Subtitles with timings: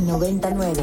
[0.00, 0.82] 99.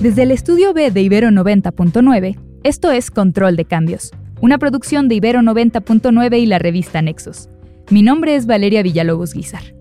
[0.00, 5.14] Desde el estudio B de Ibero 90.9, esto es Control de Cambios, una producción de
[5.14, 7.48] Ibero 90.9 y la revista Nexos.
[7.90, 9.74] Mi nombre es Valeria Villalobos Guizar.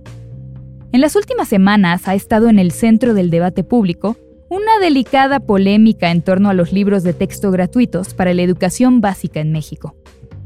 [0.91, 4.15] En las últimas semanas ha estado en el centro del debate público
[4.53, 9.39] una delicada polémica en torno a los libros de texto gratuitos para la educación básica
[9.39, 9.95] en México.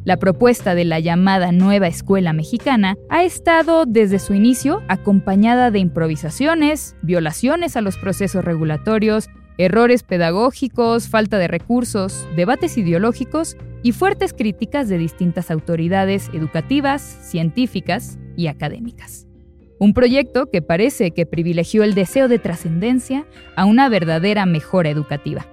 [0.05, 5.79] La propuesta de la llamada nueva escuela mexicana ha estado desde su inicio acompañada de
[5.79, 14.31] improvisaciones, violaciones a los procesos regulatorios, errores pedagógicos, falta de recursos, debates ideológicos y fuertes
[14.31, 19.26] críticas de distintas autoridades educativas, científicas y académicas.
[19.79, 25.45] Un proyecto que parece que privilegió el deseo de trascendencia a una verdadera mejora educativa.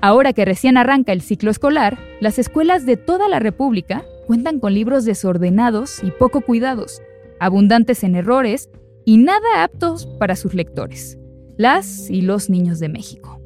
[0.00, 4.74] Ahora que recién arranca el ciclo escolar, las escuelas de toda la República cuentan con
[4.74, 7.02] libros desordenados y poco cuidados,
[7.40, 8.68] abundantes en errores
[9.04, 11.18] y nada aptos para sus lectores,
[11.56, 13.40] las y los niños de México.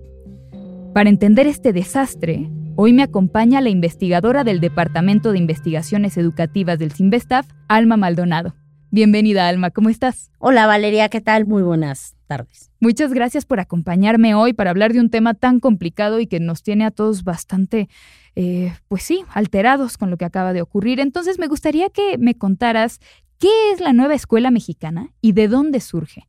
[0.92, 6.92] Para entender este desastre, hoy me acompaña la investigadora del Departamento de Investigaciones Educativas del
[6.92, 8.55] CIMBESTAF, Alma Maldonado.
[8.92, 10.33] Bienvenida, Alma, ¿cómo estás?
[10.41, 11.46] Hola, Valeria, ¿qué tal?
[11.46, 12.72] Muy buenas tardes.
[12.80, 16.64] Muchas gracias por acompañarme hoy para hablar de un tema tan complicado y que nos
[16.64, 17.88] tiene a todos bastante,
[18.34, 20.98] eh, pues sí, alterados con lo que acaba de ocurrir.
[20.98, 22.98] Entonces, me gustaría que me contaras
[23.38, 26.27] qué es la nueva escuela mexicana y de dónde surge.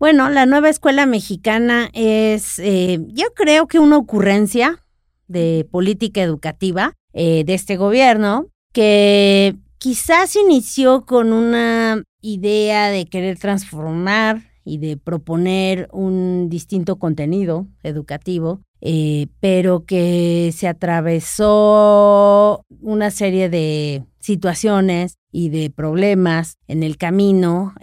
[0.00, 4.84] Bueno, la nueva escuela mexicana es, eh, yo creo que una ocurrencia
[5.28, 13.36] de política educativa eh, de este gobierno que quizás inició con una idea de querer
[13.36, 23.48] transformar y de proponer un distinto contenido educativo, eh, pero que se atravesó una serie
[23.48, 27.74] de situaciones y de problemas en el camino,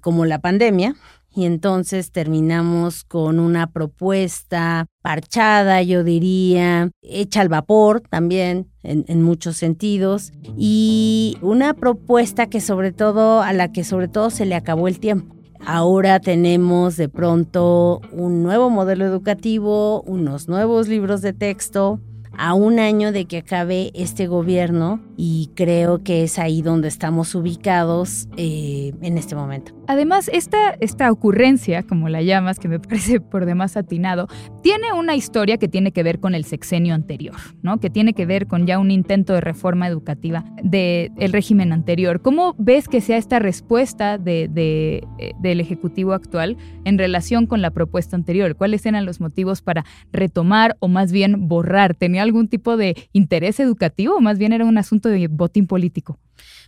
[0.00, 0.96] como la pandemia,
[1.34, 9.56] y entonces terminamos con una propuesta parchada, yo diría, hecha al vapor también en, muchos
[9.56, 14.88] sentidos y una propuesta que sobre todo a la que sobre todo se le acabó
[14.88, 15.34] el tiempo.
[15.66, 22.00] Ahora tenemos de pronto un nuevo modelo educativo, unos nuevos libros de texto,
[22.38, 27.34] a un año de que acabe este gobierno y creo que es ahí donde estamos
[27.34, 29.72] ubicados eh, en este momento.
[29.86, 34.28] Además, esta, esta ocurrencia, como la llamas, que me parece por demás atinado,
[34.62, 37.78] tiene una historia que tiene que ver con el sexenio anterior, ¿no?
[37.78, 42.20] Que tiene que ver con ya un intento de reforma educativa del régimen anterior.
[42.20, 45.02] ¿Cómo ves que sea esta respuesta eh,
[45.38, 48.56] del Ejecutivo actual en relación con la propuesta anterior?
[48.56, 51.94] ¿Cuáles eran los motivos para retomar o más bien borrar?
[51.94, 56.18] ¿Tenía algún tipo de interés educativo o más bien era un asunto de botín político?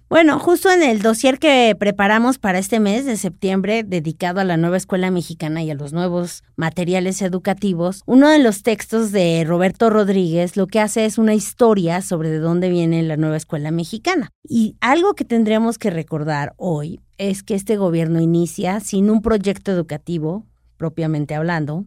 [0.08, 4.56] Bueno, justo en el dossier que preparamos para este mes de septiembre, dedicado a la
[4.56, 9.90] nueva escuela mexicana y a los nuevos materiales educativos, uno de los textos de Roberto
[9.90, 14.30] Rodríguez lo que hace es una historia sobre de dónde viene la nueva escuela mexicana.
[14.48, 19.72] Y algo que tendríamos que recordar hoy es que este gobierno inicia sin un proyecto
[19.72, 20.46] educativo,
[20.76, 21.84] propiamente hablando,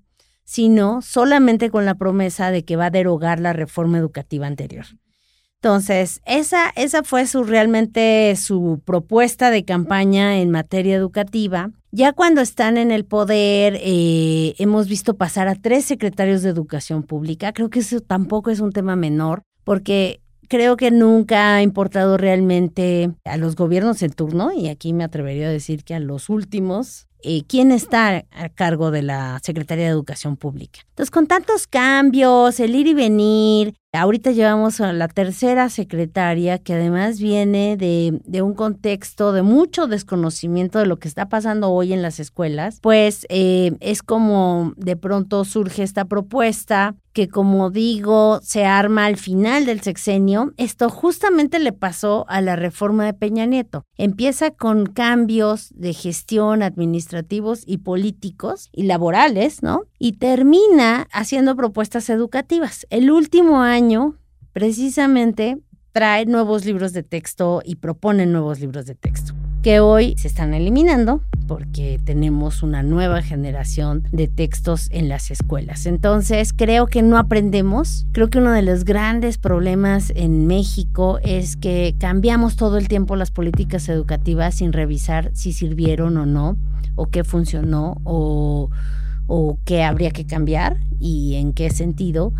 [0.49, 4.87] sino solamente con la promesa de que va a derogar la reforma educativa anterior.
[5.61, 11.69] Entonces, esa, esa fue su realmente su propuesta de campaña en materia educativa.
[11.91, 17.03] Ya cuando están en el poder, eh, hemos visto pasar a tres secretarios de educación
[17.03, 17.53] pública.
[17.53, 23.11] Creo que eso tampoco es un tema menor, porque creo que nunca ha importado realmente
[23.23, 27.08] a los gobiernos en turno, y aquí me atrevería a decir que a los últimos,
[27.21, 30.81] eh, quién está a cargo de la Secretaría de Educación Pública.
[30.89, 36.73] Entonces, con tantos cambios, el ir y venir, ahorita llevamos a la tercera secretaria que
[36.73, 42.01] además viene de, un contexto de mucho desconocimiento de lo que está pasando hoy en
[42.01, 48.65] las escuelas, pues eh, es como de pronto surge esta propuesta que como digo, se
[48.65, 50.53] arma al final del sexenio.
[50.57, 53.83] Esto justamente le pasó a la reforma de Peña Nieto.
[53.97, 59.81] Empieza con cambios de gestión administrativos y políticos y laborales, ¿no?
[59.99, 62.87] Y termina haciendo propuestas educativas.
[62.89, 64.15] El último año,
[64.53, 65.59] precisamente,
[65.91, 70.53] trae nuevos libros de texto y propone nuevos libros de texto que hoy se están
[70.53, 75.85] eliminando porque tenemos una nueva generación de textos en las escuelas.
[75.87, 78.05] Entonces, creo que no aprendemos.
[78.11, 83.15] Creo que uno de los grandes problemas en México es que cambiamos todo el tiempo
[83.15, 86.55] las políticas educativas sin revisar si sirvieron o no,
[86.95, 88.69] o qué funcionó, o,
[89.29, 92.33] o qué habría que cambiar y en qué sentido.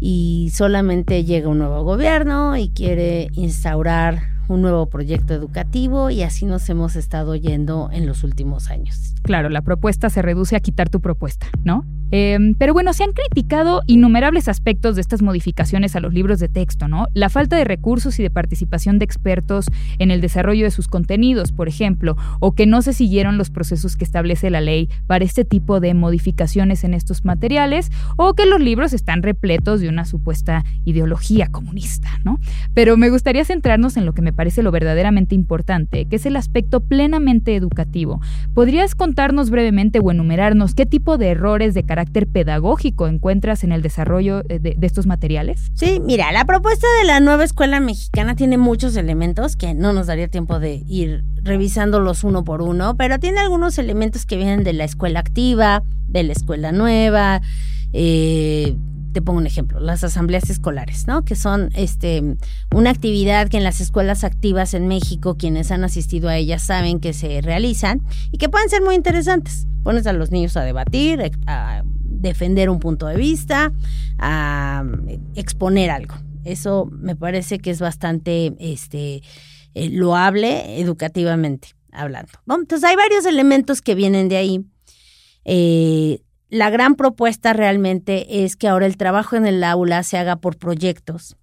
[0.00, 6.46] y solamente llega un nuevo gobierno y quiere instaurar un nuevo proyecto educativo y así
[6.46, 9.14] nos hemos estado yendo en los últimos años.
[9.22, 11.84] Claro, la propuesta se reduce a quitar tu propuesta, ¿no?
[12.10, 16.48] Em, pero bueno, se han criticado innumerables aspectos de estas modificaciones a los libros de
[16.48, 17.06] texto, ¿no?
[17.12, 19.66] La falta de recursos y de participación de expertos
[19.98, 23.96] en el desarrollo de sus contenidos, por ejemplo, o que no se siguieron los procesos
[23.96, 28.60] que establece la ley para este tipo de modificaciones en estos materiales, o que los
[28.60, 32.38] libros están repletos de una supuesta ideología comunista, ¿no?
[32.72, 36.36] Pero me gustaría centrarnos en lo que me parece lo verdaderamente importante, que es el
[36.36, 38.20] aspecto plenamente educativo.
[38.54, 43.82] ¿Podrías contarnos brevemente o enumerarnos qué tipo de errores de carácter pedagógico encuentras en el
[43.82, 45.70] desarrollo eh, de, estos materiales?
[45.74, 50.06] Sí, mira, la propuesta de la nueva escuela mexicana tiene muchos elementos que no nos
[50.06, 54.72] daría tiempo de ir revisándolos uno por uno, pero tiene algunos elementos que vienen de
[54.72, 57.42] la escuela activa, de la escuela nueva,
[57.92, 58.76] eh,
[59.12, 61.24] te pongo un ejemplo, las asambleas escolares, ¿no?
[61.24, 62.36] Que son este
[62.74, 67.00] una actividad que en las escuelas activas en México, quienes han asistido a ellas saben
[67.00, 69.66] que se realizan y que pueden ser muy interesantes.
[69.82, 73.72] Pones a los niños a debatir, a defender un punto de vista,
[74.18, 74.84] a
[75.34, 76.14] exponer algo.
[76.44, 79.22] Eso me parece que es bastante este
[79.74, 82.32] eh, loable educativamente hablando.
[82.48, 84.64] entonces hay varios elementos que vienen de ahí.
[85.44, 90.36] Eh, la gran propuesta realmente es que ahora el trabajo en el aula se haga
[90.36, 91.36] por proyectos.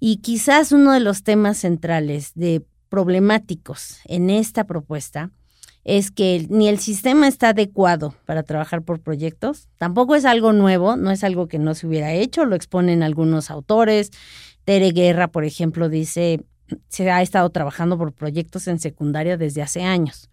[0.00, 5.30] Y quizás uno de los temas centrales de problemáticos en esta propuesta
[5.84, 10.96] es que ni el sistema está adecuado para trabajar por proyectos, tampoco es algo nuevo,
[10.96, 14.10] no es algo que no se hubiera hecho, lo exponen algunos autores.
[14.64, 16.44] Tere Guerra, por ejemplo, dice,
[16.88, 20.31] se ha estado trabajando por proyectos en secundaria desde hace años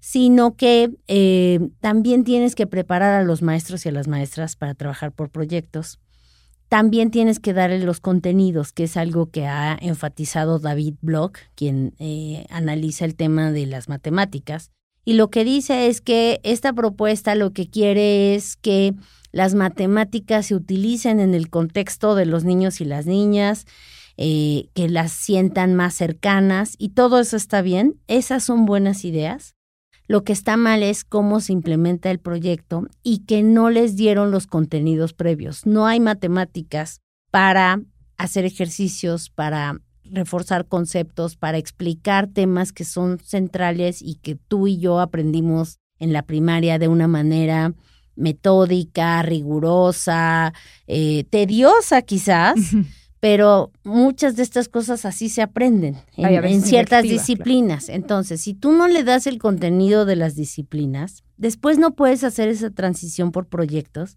[0.00, 4.74] sino que eh, también tienes que preparar a los maestros y a las maestras para
[4.74, 6.00] trabajar por proyectos.
[6.68, 11.94] También tienes que darle los contenidos, que es algo que ha enfatizado David Bloch, quien
[11.98, 14.70] eh, analiza el tema de las matemáticas.
[15.04, 18.94] Y lo que dice es que esta propuesta lo que quiere es que
[19.32, 23.66] las matemáticas se utilicen en el contexto de los niños y las niñas,
[24.16, 27.96] eh, que las sientan más cercanas y todo eso está bien.
[28.06, 29.54] Esas son buenas ideas.
[30.10, 34.32] Lo que está mal es cómo se implementa el proyecto y que no les dieron
[34.32, 35.66] los contenidos previos.
[35.66, 36.98] No hay matemáticas
[37.30, 37.80] para
[38.16, 44.80] hacer ejercicios, para reforzar conceptos, para explicar temas que son centrales y que tú y
[44.80, 47.72] yo aprendimos en la primaria de una manera
[48.16, 50.52] metódica, rigurosa,
[50.88, 52.56] eh, tediosa quizás,
[53.20, 57.90] pero muchas de estas cosas así se aprenden en, ciertas disciplinas.
[57.90, 62.48] Entonces, si tú no le das el contenido de las disciplinas, después no puedes hacer
[62.48, 64.16] esa transición por proyectos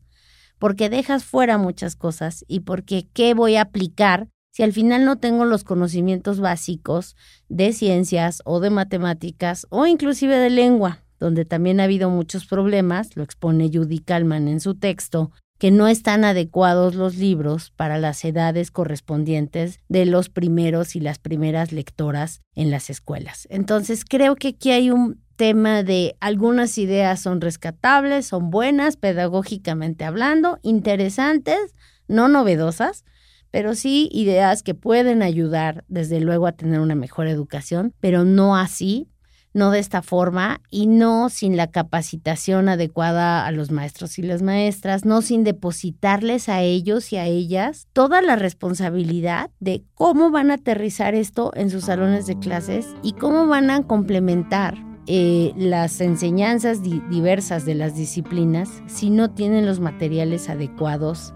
[0.58, 5.18] porque dejas fuera muchas cosas y porque qué voy a aplicar si al final no
[5.18, 7.18] tengo los conocimientos básicos
[7.50, 13.18] de ciencias o de matemáticas o inclusive de lengua, donde también ha habido muchos problemas,
[13.18, 15.32] lo expone Judy Kalman en su texto,
[15.64, 21.20] que no están adecuados los libros para las edades correspondientes de los primeros y las
[21.20, 23.48] primeras lectoras en las escuelas.
[23.50, 30.04] Entonces, creo que aquí hay un tema de algunas ideas son rescatables, son buenas pedagógicamente
[30.04, 31.74] hablando, interesantes,
[32.10, 33.06] no novedosas,
[33.50, 38.58] pero sí ideas que pueden ayudar desde luego a tener una mejor educación, pero no
[38.58, 39.08] así
[39.54, 44.42] no de esta forma y no sin la capacitación adecuada a los maestros y las
[44.42, 50.52] maestras, no sin depositarles a ellos y a ellas toda la responsabilidad de cómo van
[50.52, 56.00] a aterrizar esto en sus salones de clases y cómo van a complementar eh, las
[56.00, 61.34] enseñanzas diversas de las disciplinas si no tienen los materiales adecuados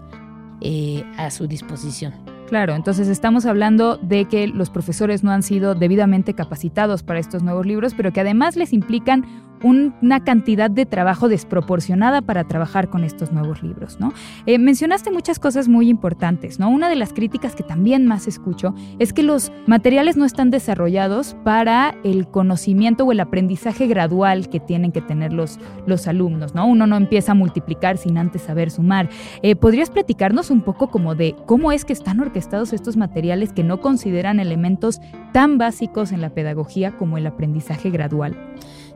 [0.60, 2.37] eh, a su disposición.
[2.48, 7.42] Claro, entonces estamos hablando de que los profesores no han sido debidamente capacitados para estos
[7.42, 9.26] nuevos libros, pero que además les implican
[9.62, 14.12] una cantidad de trabajo desproporcionada para trabajar con estos nuevos libros, ¿no?
[14.46, 16.70] Eh, mencionaste muchas cosas muy importantes, ¿no?
[16.70, 21.36] Una de las críticas que también más escucho es que los materiales no están desarrollados
[21.44, 26.66] para el conocimiento o el aprendizaje gradual que tienen que tener los, los alumnos, ¿no?
[26.66, 29.08] Uno no empieza a multiplicar sin antes saber sumar.
[29.42, 33.64] Eh, ¿Podrías platicarnos un poco como de cómo es que están orquestados estos materiales que
[33.64, 35.00] no consideran elementos
[35.32, 38.36] tan básicos en la pedagogía como el aprendizaje gradual?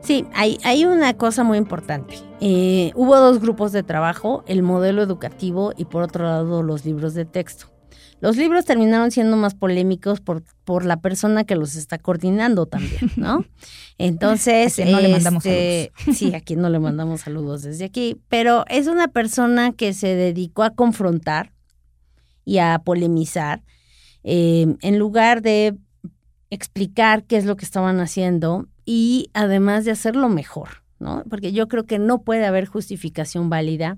[0.03, 2.15] Sí, hay, hay una cosa muy importante.
[2.41, 7.13] Eh, hubo dos grupos de trabajo, el modelo educativo y por otro lado los libros
[7.13, 7.67] de texto.
[8.19, 13.11] Los libros terminaron siendo más polémicos por, por la persona que los está coordinando también,
[13.15, 13.45] ¿no?
[13.97, 16.17] Entonces, no le mandamos este, saludos.
[16.17, 20.63] sí, aquí no le mandamos saludos desde aquí, pero es una persona que se dedicó
[20.63, 21.53] a confrontar
[22.45, 23.63] y a polemizar,
[24.23, 25.77] eh, en lugar de
[26.49, 31.23] explicar qué es lo que estaban haciendo y además de hacerlo mejor, ¿no?
[31.29, 33.97] Porque yo creo que no puede haber justificación válida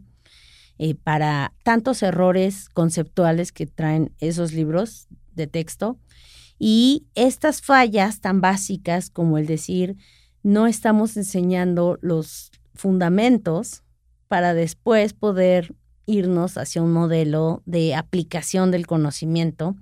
[0.78, 5.98] eh, para tantos errores conceptuales que traen esos libros de texto
[6.60, 9.98] y estas fallas tan básicas como el decir
[10.44, 13.84] no estamos enseñando los fundamentos
[14.28, 15.76] para después poder
[16.06, 19.76] irnos hacia un modelo de aplicación del conocimiento,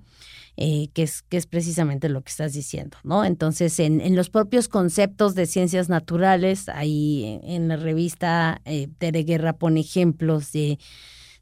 [0.56, 3.24] eh, que, es, que es precisamente lo que estás diciendo, ¿no?
[3.24, 9.24] Entonces, en, en los propios conceptos de ciencias naturales, ahí en, la revista eh, Tere
[9.24, 10.78] Guerra pone ejemplos de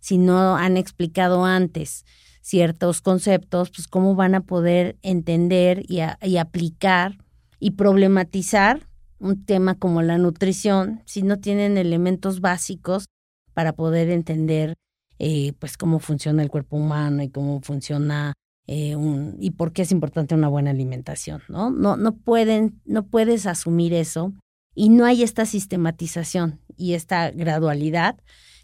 [0.01, 2.05] si no han explicado antes
[2.41, 7.19] ciertos conceptos, pues cómo van a poder entender y, y aplicar
[7.61, 8.89] y problematizar
[9.21, 13.07] un tema como la nutrición si no tienen elementos básicos
[13.55, 14.75] para poder entender
[15.19, 18.33] eh, pues cómo funciona el cuerpo humano y cómo funciona
[18.67, 21.71] eh, un, y por qué es importante una buena alimentación, ¿no?
[21.71, 24.33] No, no pueden, no puedes asumir eso
[24.75, 28.17] y no hay esta sistematización y esta gradualidad,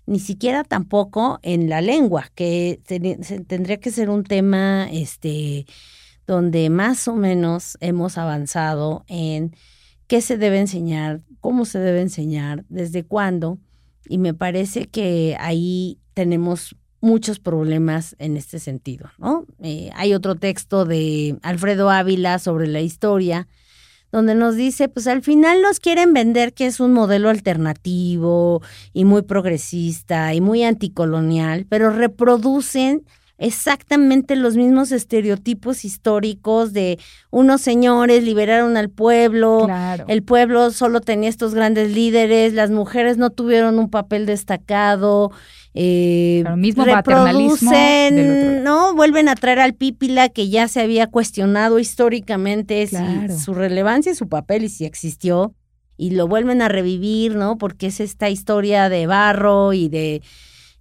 [0.06, 2.80] ni siquiera tampoco en la lengua, que
[3.46, 5.66] tendría que ser un tema este,
[6.26, 9.54] donde más o menos hemos avanzado en
[10.06, 13.58] qué se debe enseñar, cómo se debe enseñar, desde cuándo.
[14.08, 19.46] Y me parece que ahí tenemos muchos problemas en este sentido, ¿no?
[19.62, 23.46] Eh, hay otro texto de Alfredo Ávila sobre la historia,
[24.10, 28.62] donde nos dice, pues al final nos quieren vender que es un modelo alternativo
[28.92, 33.04] y muy progresista y muy anticolonial, pero reproducen
[33.38, 36.98] exactamente los mismos estereotipos históricos de
[37.30, 39.68] unos señores liberaron al pueblo,
[40.08, 45.30] el pueblo solo tenía estos grandes líderes, las mujeres no tuvieron un papel destacado,
[45.80, 48.96] eh, mismo reproducen, ¿no?
[48.96, 52.88] Vuelven a traer al Pípila que ya se había cuestionado históricamente
[53.38, 55.54] su relevancia y su papel y si existió,
[55.96, 57.58] y lo vuelven a revivir, ¿no?
[57.58, 60.20] Porque es esta historia de barro y de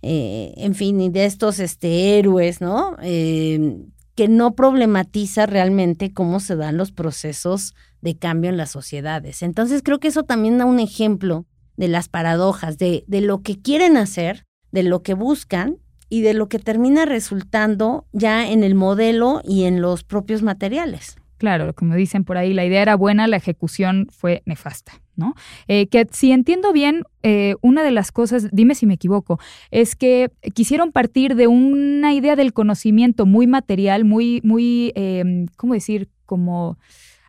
[0.02, 2.96] eh, en fin, y de estos este, héroes, ¿no?
[3.04, 3.86] Eh,
[4.16, 9.44] que no problematiza realmente cómo se dan los procesos de cambio en las sociedades.
[9.44, 13.62] Entonces creo que eso también da un ejemplo de las paradojas, de, de lo que
[13.62, 14.47] quieren hacer,
[14.78, 19.64] de lo que buscan y de lo que termina resultando ya en el modelo y
[19.64, 21.16] en los propios materiales.
[21.40, 25.34] Claro, como dicen por ahí, la idea era buena, la ejecución fue nefasta, ¿no?
[25.68, 29.40] Eh, que si entiendo bien, eh, una de las cosas, dime si me equivoco,
[29.72, 35.74] es que quisieron partir de una idea del conocimiento muy material, muy, muy, eh, ¿cómo
[35.74, 36.08] decir?
[36.28, 36.78] Como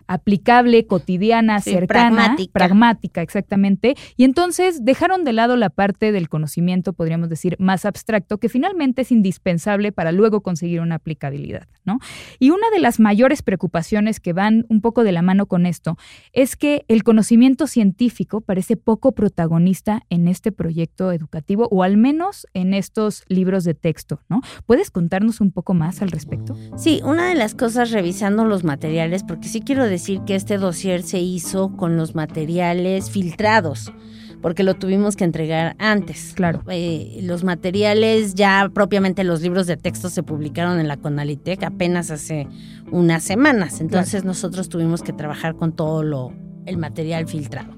[0.08, 3.22] aplicable, cotidiana, cercana, pragmática.
[3.22, 3.94] exactamente.
[4.16, 9.02] Y entonces dejaron de lado la parte del conocimiento, podríamos decir, más abstracto, que finalmente
[9.02, 11.98] es indispensable para luego conseguir una aplicabilidad, ¿no?
[12.38, 15.98] Y una de las mayores preocupaciones que van un poco de la mano con esto
[16.32, 22.46] es que el conocimiento científico parece poco protagonista en este proyecto educativo o al menos
[22.54, 24.40] en estos libros de texto, ¿no?
[24.64, 26.56] ¿Puedes contarnos un poco más al respecto?
[26.76, 30.58] Sí, una de las cosas revisando los materiales, porque sí quiero decir decir que este
[30.58, 33.92] dossier se hizo con los materiales filtrados
[34.40, 36.32] porque lo tuvimos que entregar antes.
[36.34, 36.62] Claro.
[36.68, 42.10] Eh, los materiales, ya propiamente los libros de texto se publicaron en la Conalitec apenas
[42.10, 42.46] hace
[42.90, 43.80] unas semanas.
[43.80, 46.32] Entonces nosotros tuvimos que trabajar con todo lo,
[46.66, 47.74] el material filtrado.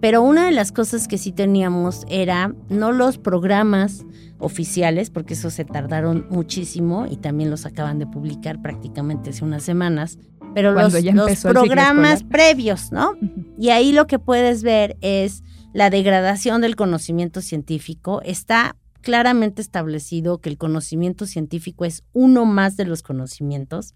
[0.00, 4.06] Pero una de las cosas que sí teníamos era no los programas
[4.38, 9.64] oficiales, porque eso se tardaron muchísimo y también los acaban de publicar prácticamente hace unas
[9.64, 10.18] semanas,
[10.58, 10.92] pero los,
[11.42, 13.16] programas previos, ¿no?
[13.56, 18.20] Y ahí lo que puedes ver es la degradación del conocimiento científico.
[18.24, 23.94] Está claramente establecido que el conocimiento científico es uno más de los conocimientos,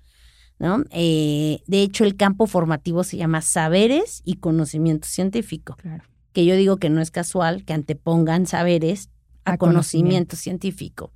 [0.61, 0.85] ¿no?
[0.91, 5.75] Eh, de hecho, el campo formativo se llama saberes y conocimiento científico.
[5.83, 6.05] Claro.
[6.33, 9.11] Que yo digo que no es casual que antepongan saberes
[9.45, 11.13] a, conocimiento científico.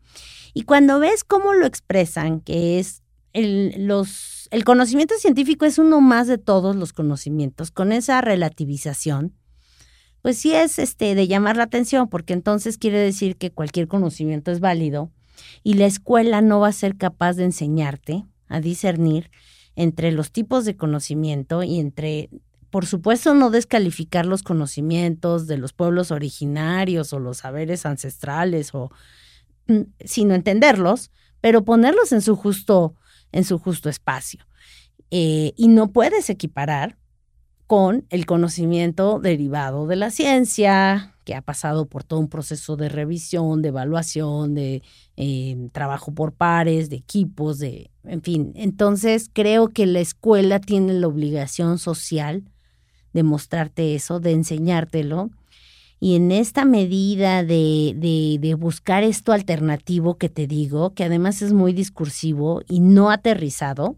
[0.54, 6.00] Y cuando ves cómo lo expresan, que es el, los, el conocimiento científico es uno
[6.00, 9.34] más de todos los conocimientos, con esa relativización,
[10.22, 14.50] pues sí es este, de llamar la atención, porque entonces quiere decir que cualquier conocimiento
[14.50, 15.10] es válido
[15.62, 19.30] y la escuela no va a ser capaz de enseñarte a discernir
[19.76, 22.30] entre los tipos de conocimiento y entre,
[22.70, 28.90] por supuesto, no descalificar los conocimientos de los pueblos originarios o los saberes ancestrales, o,
[29.68, 31.10] mm, sino entenderlos,
[31.40, 32.96] pero ponerlos en su justo
[33.33, 34.47] en su justo espacio.
[35.11, 36.99] Eh, y no puedes equiparar
[37.66, 42.88] con el conocimiento derivado de la ciencia, que ha pasado por todo un proceso de
[42.88, 44.83] revisión, de evaluación, de
[45.16, 48.52] eh, trabajo por pares, de equipos, de, en fin.
[48.54, 52.45] Entonces creo que la escuela tiene la obligación social
[53.12, 55.30] de mostrarte eso, de enseñártelo.
[55.98, 61.40] Y en esta medida de, de, de buscar esto alternativo que te digo, que además
[61.40, 63.96] es muy discursivo y no aterrizado,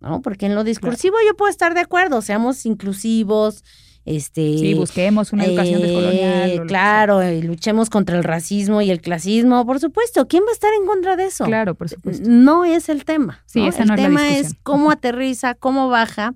[0.00, 0.22] ¿no?
[0.22, 3.64] Porque en lo discursivo yo puedo estar de acuerdo, seamos inclusivos,
[4.04, 6.66] este, sí, busquemos una educación eh, descolonial.
[6.66, 10.28] Claro, y luchemos contra el racismo y el clasismo, por supuesto.
[10.28, 11.44] ¿Quién va a estar en contra de eso?
[11.44, 12.22] Claro, por supuesto.
[12.28, 13.42] No es el tema.
[13.46, 13.68] Sí, ¿no?
[13.68, 16.34] esa el no tema es, la es cómo aterriza, cómo baja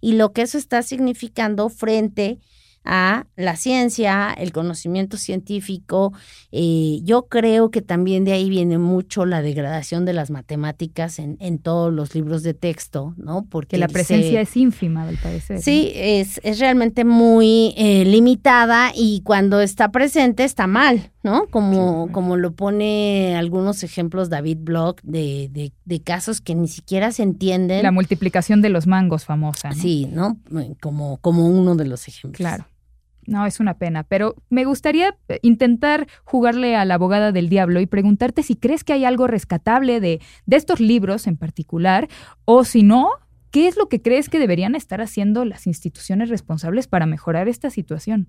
[0.00, 2.55] y lo que eso está significando frente a
[2.86, 6.12] la ciencia, el conocimiento científico.
[6.52, 11.36] Eh, yo creo que también de ahí viene mucho la degradación de las matemáticas en,
[11.40, 13.44] en todos los libros de texto, ¿no?
[13.50, 15.60] Porque la presencia es ínfima, al parecer.
[15.60, 21.46] Sí, es, es realmente muy eh, limitada y cuando está presente está mal, ¿no?
[21.48, 27.10] Como, como lo pone algunos ejemplos David Block de, de, de, casos que ni siquiera
[27.10, 27.82] se entienden.
[27.82, 29.70] La multiplicación de los mangos famosa.
[29.70, 29.74] ¿no?
[29.74, 30.38] Sí, ¿no?
[30.80, 32.36] Como, como uno de los ejemplos.
[32.36, 32.66] Claro.
[33.26, 37.80] No, es una pena, pero me gustaría eh, intentar jugarle a la abogada del diablo
[37.80, 42.08] y preguntarte si crees que hay algo rescatable de, de estos libros en particular,
[42.44, 43.10] o si no,
[43.50, 47.70] ¿qué es lo que crees que deberían estar haciendo las instituciones responsables para mejorar esta
[47.70, 48.28] situación?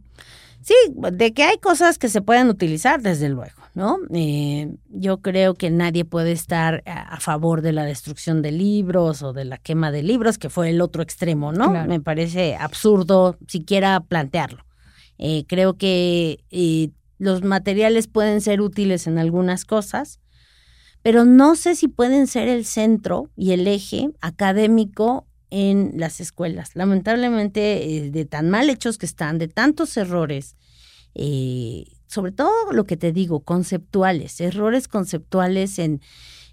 [0.62, 3.98] Sí, de que hay cosas que se pueden utilizar, desde luego, ¿no?
[4.13, 9.34] Eh, yo creo que nadie puede estar a, favor de la destrucción de libros o
[9.34, 11.72] de la quema de libros, que fue el otro extremo, ¿no?
[11.72, 11.89] Claro.
[11.89, 14.66] Me parece absurdo siquiera plantearlo.
[15.17, 20.19] Eh, creo que eh, los materiales pueden ser útiles en algunas cosas,
[21.01, 26.71] pero no sé si pueden ser el centro y el eje académico en las escuelas.
[26.75, 30.55] Lamentablemente, eh, de tan mal hechos que están, de tantos errores,
[31.15, 36.01] eh, sobre todo lo que te digo, conceptuales, errores conceptuales en,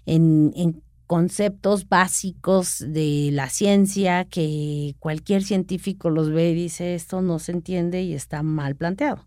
[0.05, 7.21] en, en conceptos básicos de la ciencia que cualquier científico los ve y dice esto
[7.21, 9.25] no se entiende y está mal planteado.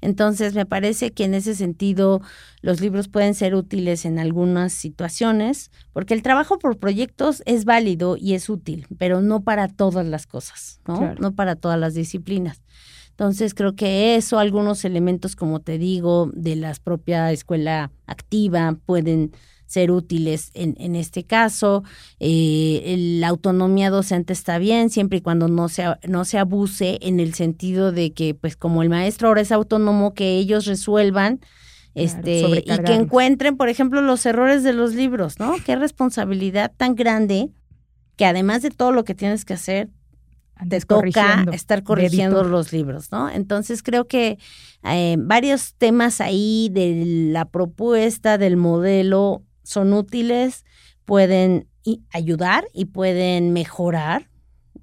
[0.00, 2.20] Entonces, me parece que en ese sentido
[2.60, 8.16] los libros pueden ser útiles en algunas situaciones, porque el trabajo por proyectos es válido
[8.16, 10.98] y es útil, pero no para todas las cosas, ¿no?
[10.98, 11.16] Claro.
[11.20, 12.60] No para todas las disciplinas.
[13.10, 19.32] Entonces, creo que eso, algunos elementos, como te digo, de la propia escuela activa pueden
[19.66, 21.82] ser útiles en, en este caso.
[22.20, 27.20] Eh, la autonomía docente está bien siempre y cuando no se, no se abuse en
[27.20, 31.40] el sentido de que, pues como el maestro ahora es autónomo, que ellos resuelvan
[31.94, 35.54] este y que encuentren, por ejemplo, los errores de los libros, ¿no?
[35.64, 37.48] Qué responsabilidad tan grande
[38.16, 39.88] que además de todo lo que tienes que hacer,
[40.68, 43.30] te toca corrigiendo, estar corrigiendo los libros, ¿no?
[43.30, 44.38] Entonces creo que
[44.84, 50.64] eh, varios temas ahí de la propuesta, del modelo, son útiles,
[51.04, 51.68] pueden
[52.12, 54.30] ayudar y pueden mejorar,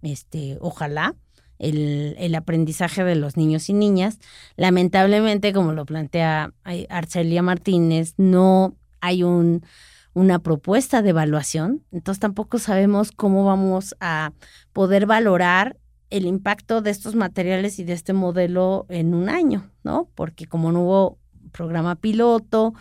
[0.02, 1.16] este, ojalá,
[1.60, 4.20] el, el aprendizaje de los niños y niñas.
[4.56, 6.54] Lamentablemente, como lo plantea
[6.90, 9.66] Arcelia Martínez, no hay un,
[10.14, 14.32] una propuesta de evaluación, entonces tampoco sabemos cómo vamos a
[14.72, 15.78] poder valorar
[16.10, 20.10] el impacto de estos materiales y de este modelo en un año, ¿no?
[20.14, 21.18] Porque como no hubo
[21.52, 22.74] programa piloto,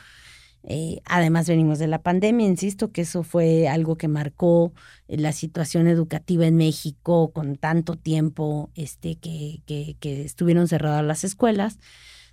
[0.65, 4.73] eh, además venimos de la pandemia, insisto que eso fue algo que marcó
[5.09, 11.05] eh, la situación educativa en México con tanto tiempo este, que, que, que estuvieron cerradas
[11.05, 11.79] las escuelas.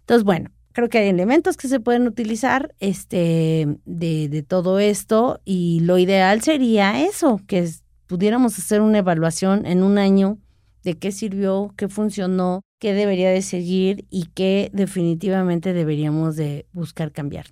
[0.01, 5.41] Entonces, bueno, creo que hay elementos que se pueden utilizar este, de, de todo esto
[5.43, 7.67] y lo ideal sería eso, que
[8.07, 10.37] pudiéramos hacer una evaluación en un año
[10.83, 17.11] de qué sirvió, qué funcionó, qué debería de seguir y qué definitivamente deberíamos de buscar
[17.11, 17.47] cambiar.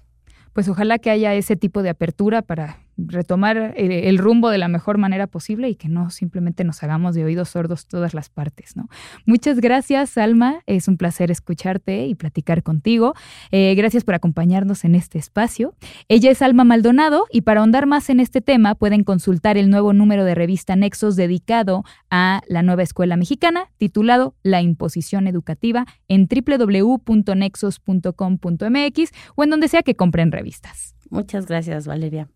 [0.57, 4.67] Pues ojalá que haya ese tipo de apertura para retomar eh, el rumbo de la
[4.67, 8.75] mejor manera posible y que no simplemente nos hagamos de oídos sordos todas las partes,
[8.75, 8.89] ¿no?
[9.25, 10.61] Muchas gracias, Alma.
[10.65, 13.13] Es un placer escucharte y platicar contigo.
[13.51, 15.75] Eh, gracias por acompañarnos en este espacio.
[16.07, 19.93] Ella es Alma Maldonado y para ahondar más en este tema pueden consultar el nuevo
[19.93, 26.27] número de revista Nexos dedicado a la nueva escuela mexicana titulado La imposición educativa en
[26.27, 30.95] www.nexos.com.mx o en donde sea que compren revistas.
[31.09, 32.29] Muchas gracias, Valeria.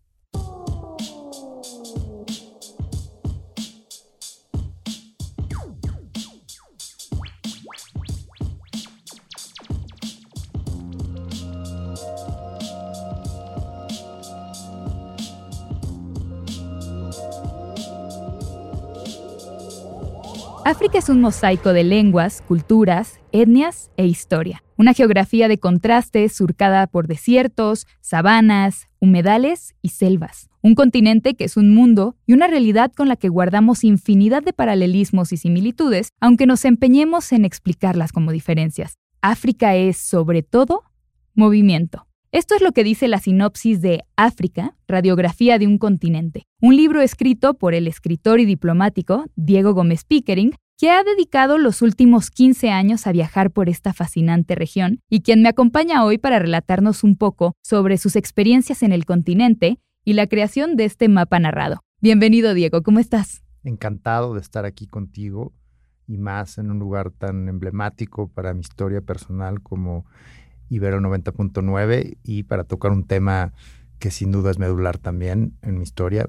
[20.72, 24.64] África es un mosaico de lenguas, culturas, etnias e historia.
[24.78, 30.50] Una geografía de contrastes surcada por desiertos, sabanas, humedales y selvas.
[30.62, 34.54] Un continente que es un mundo y una realidad con la que guardamos infinidad de
[34.54, 38.94] paralelismos y similitudes, aunque nos empeñemos en explicarlas como diferencias.
[39.22, 40.84] África es, sobre todo,
[41.36, 42.08] movimiento.
[42.34, 47.02] Esto es lo que dice la sinopsis de África, Radiografía de un continente, un libro
[47.02, 52.70] escrito por el escritor y diplomático Diego Gómez Pickering, que ha dedicado los últimos 15
[52.70, 57.18] años a viajar por esta fascinante región y quien me acompaña hoy para relatarnos un
[57.18, 61.82] poco sobre sus experiencias en el continente y la creación de este mapa narrado.
[62.00, 63.44] Bienvenido Diego, ¿cómo estás?
[63.66, 65.52] Encantado de estar aquí contigo
[66.08, 70.06] y más en un lugar tan emblemático para mi historia personal como
[70.72, 73.52] Ibero 90.9 y para tocar un tema
[74.00, 76.28] que sin duda es medular también en mi historia,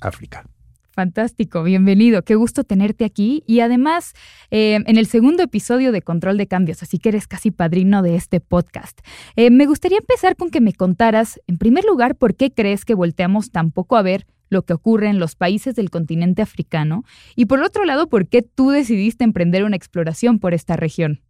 [0.00, 0.46] África.
[0.90, 4.14] Fantástico, bienvenido, qué gusto tenerte aquí y además
[4.50, 8.16] eh, en el segundo episodio de Control de Cambios, así que eres casi padrino de
[8.16, 8.98] este podcast.
[9.36, 12.94] Eh, me gustaría empezar con que me contaras, en primer lugar, por qué crees que
[12.94, 17.04] volteamos tan poco a ver lo que ocurre en los países del continente africano
[17.36, 21.20] y por otro lado, por qué tú decidiste emprender una exploración por esta región.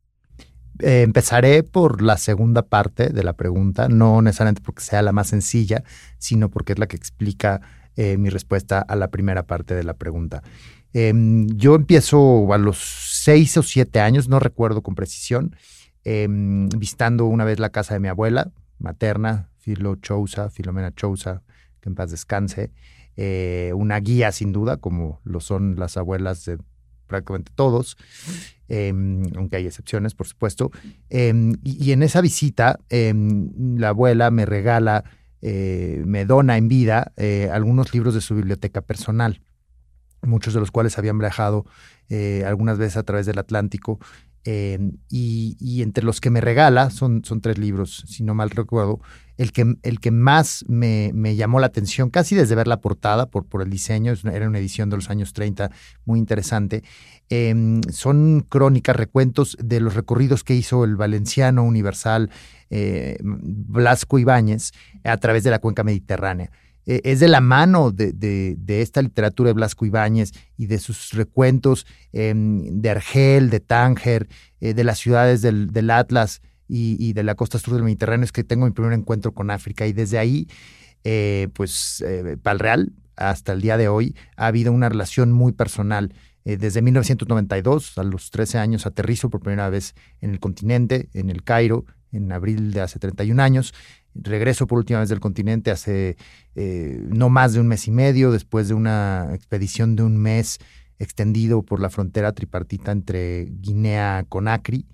[0.80, 5.28] Eh, empezaré por la segunda parte de la pregunta, no necesariamente porque sea la más
[5.28, 5.82] sencilla,
[6.18, 7.60] sino porque es la que explica
[7.96, 10.42] eh, mi respuesta a la primera parte de la pregunta.
[10.92, 15.56] Em, yo empiezo a los seis o siete años, no recuerdo con precisión,
[16.04, 21.42] em, visitando una vez la casa de mi abuela materna, Filo Chousa, Filomena Chousa,
[21.80, 22.70] que en paz descanse.
[23.16, 26.58] Eh, una guía sin duda, como lo son las abuelas de
[27.08, 27.96] prácticamente todos,
[28.68, 30.70] em, aunque hay excepciones, por supuesto.
[31.10, 35.04] Em, y, en esa visita, em, la abuela me regala,
[35.40, 39.40] eh, me dona en vida eh, algunos libros de su biblioteca personal,
[40.22, 41.64] muchos de los cuales habían viajado
[42.08, 43.98] eh, algunas veces a través del Atlántico.
[45.10, 49.00] Y, entre los que me regala, son, son tres libros, si no mal recuerdo,
[49.36, 53.46] el que, el que más me, llamó la atención, casi desde ver la portada por,
[53.46, 55.70] por el diseño, era una edición de los años 30
[56.04, 56.82] muy interesante,
[57.28, 62.30] em, son crónicas, recuentos de los recorridos que hizo el valenciano universal
[62.70, 64.72] eh, Blasco Ibáñez
[65.04, 66.50] a través de la cuenca mediterránea
[66.88, 71.86] e, es de la mano de, esta literatura de Blasco Ibáñez y de sus recuentos
[72.12, 74.26] em, de Argel, de Tánger,
[74.60, 78.32] eh, de las ciudades del, del Atlas, y, de la costa sur del Mediterráneo es
[78.32, 80.48] que tengo mi primer encuentro con África y desde ahí,
[81.04, 85.32] eh, pues, eh, para el Real, hasta el día de hoy, ha habido una relación
[85.32, 86.14] muy personal.
[86.44, 91.30] Eh, desde 1992, a los 13 años, aterrizo por primera vez en el continente, en
[91.30, 93.74] el Cairo, en abril de hace 31 años.
[94.14, 96.16] Regreso por última vez del continente hace
[96.54, 100.58] no más de un mes y medio, después de una expedición de un mes
[100.98, 104.86] extendido por la frontera tripartita entre Guinea con Acri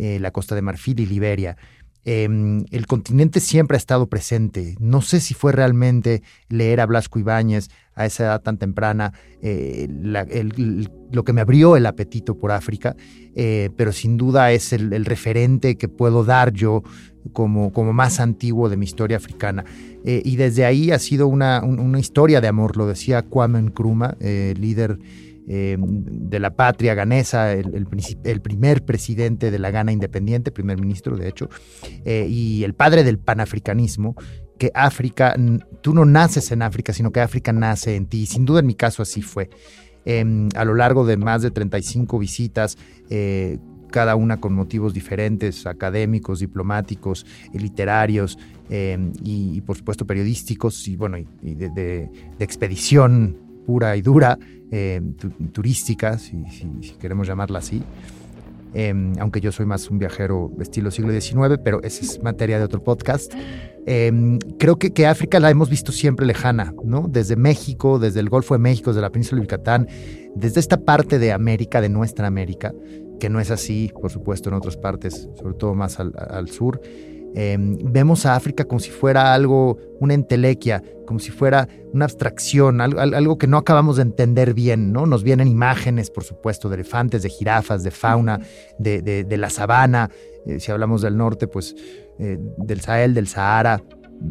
[0.00, 1.56] eh, la Costa de Marfil y Liberia.
[2.04, 4.76] Em, el continente siempre ha estado presente.
[4.78, 9.88] No sé si fue realmente leer a Blasco Ibáñez a esa edad tan temprana eh,
[11.10, 12.94] lo que me abrió el apetito por África,
[13.34, 16.84] eh, pero sin duda es el, referente que puedo dar yo
[17.32, 19.64] como, como más antiguo de mi historia africana.
[20.04, 24.98] y desde ahí ha sido una, una, historia de amor, lo decía Kwame Nkrumah, líder
[25.50, 27.86] Em, de la patria ganesa, el,
[28.42, 31.48] primer presidente de la Ghana independiente, primer ministro de hecho,
[32.04, 34.14] eh, y el padre del panafricanismo,
[34.58, 35.34] que África,
[35.80, 38.26] tú no naces en África, sino que África nace en ti.
[38.26, 39.48] Sin duda en mi caso así fue.
[40.04, 42.76] Em, a lo largo de más de 35 visitas,
[43.08, 43.56] eh,
[43.90, 48.38] cada una con motivos diferentes, académicos, diplomáticos, literarios
[48.70, 54.38] em, y, por supuesto periodísticos y bueno, y, de, expedición pura y dura,
[54.70, 55.00] eh,
[55.52, 56.44] turística, si,
[57.00, 57.82] queremos llamarla así.
[58.74, 62.64] Em, aunque yo soy más un viajero estilo siglo XIX, pero esa es materia de
[62.64, 63.32] otro podcast.
[64.58, 67.08] Creo que, que, África la hemos visto siempre lejana, ¿no?
[67.08, 69.88] Desde México, desde el Golfo de México, desde la península de Yucatán,
[70.34, 72.74] desde esta parte de América, de nuestra América,
[73.18, 76.80] que no es así, por supuesto, en otras partes, sobre todo más al, al sur.
[77.34, 82.80] Em, vemos a África como si fuera algo, una entelequia, como si fuera una abstracción,
[82.80, 85.06] algo, que no acabamos de entender bien, ¿no?
[85.06, 88.40] Nos vienen imágenes, por supuesto, de elefantes, de jirafas, de fauna,
[88.78, 90.10] de, la sabana,
[90.46, 91.74] eh, si hablamos del norte, pues
[92.18, 93.82] eh, del Sahel, del Sahara,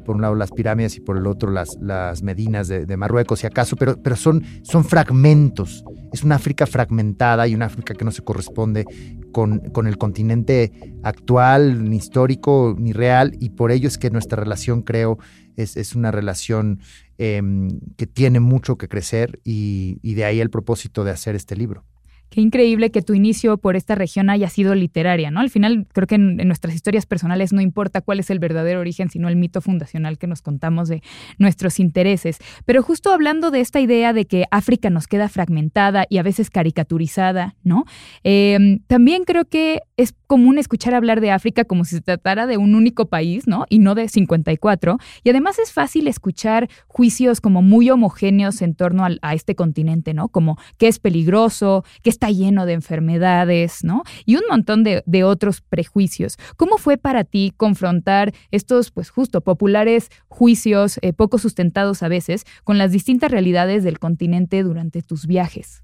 [0.06, 3.48] por un lado las pirámides y por el otro las, las medinas de, Marruecos, si
[3.48, 5.84] acaso, pero, pero son, son fragmentos.
[6.14, 8.86] Es una África fragmentada y una África que no se corresponde
[9.32, 10.72] con, con, el continente
[11.04, 15.18] actual, ni histórico, ni real, y por ello es que nuestra relación, creo,
[15.56, 16.80] es, es una relación
[17.18, 21.56] em, que tiene mucho que crecer y, y de ahí el propósito de hacer este
[21.56, 21.84] libro.
[22.30, 25.40] Qué increíble que tu inicio por esta región haya sido literaria, ¿no?
[25.40, 29.10] Al final, creo que en, nuestras historias personales no importa cuál es el verdadero origen,
[29.10, 31.02] sino el mito fundacional que nos contamos de
[31.38, 32.40] nuestros intereses.
[32.66, 36.50] Pero justo hablando de esta idea de que África nos queda fragmentada y a veces
[36.50, 37.86] caricaturizada, ¿no?
[38.24, 42.58] Em, también creo que es común escuchar hablar de África como si se tratara de
[42.58, 43.66] un único país, ¿no?
[43.70, 44.98] Y no de 54.
[45.24, 50.30] Y además es fácil escuchar juicios como muy homogéneos en torno a, este continente, ¿no?
[50.30, 54.04] Como que es peligroso, que está lleno de enfermedades, ¿no?
[54.26, 56.38] Y un montón de, otros prejuicios.
[56.58, 62.46] ¿Cómo fue para ti confrontar estos, pues justo, populares juicios, eh, poco sustentados a veces,
[62.64, 65.84] con las distintas realidades del continente durante tus viajes?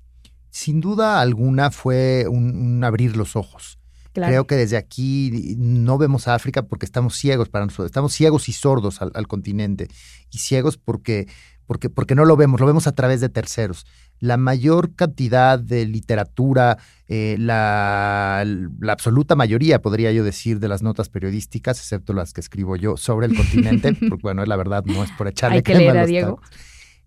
[0.50, 3.80] Sin duda alguna fue un, abrir los ojos.
[4.14, 8.48] Creo que desde aquí no vemos a África porque estamos ciegos para nosotros, estamos ciegos
[8.48, 9.88] y sordos al, al continente
[10.32, 11.28] y ciegos porque
[11.74, 13.88] porque, porque no lo vemos, lo vemos a través de terceros.
[14.20, 18.46] La mayor cantidad de literatura, eh, la,
[18.80, 22.96] la, absoluta mayoría, podría yo decir, de las notas periodísticas, excepto las que escribo yo
[22.96, 26.06] sobre el continente, porque bueno, la verdad no es por echarle Hay que leer a
[26.06, 26.42] Diego.